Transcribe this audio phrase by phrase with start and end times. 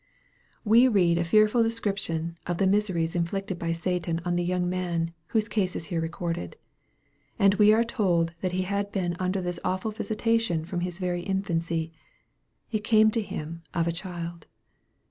[0.65, 5.13] We read a fearful description of the miseries inflicted by Satan on the young man,
[5.27, 6.55] whose case is here recorded.
[7.37, 10.97] And we are told that he had been under this awful visi tation from his
[10.97, 11.91] very infancy.
[12.71, 14.47] It came to him, "of a child."